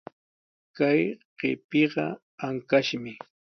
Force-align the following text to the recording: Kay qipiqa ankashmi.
Kay 0.77 1.01
qipiqa 1.39 2.05
ankashmi. 2.45 3.13